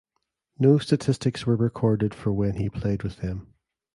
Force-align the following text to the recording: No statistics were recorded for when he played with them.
No 0.57 0.79
statistics 0.79 1.45
were 1.45 1.55
recorded 1.55 2.15
for 2.15 2.33
when 2.33 2.55
he 2.55 2.69
played 2.71 3.03
with 3.03 3.17
them. 3.17 3.53